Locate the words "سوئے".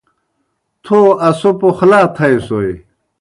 2.47-2.71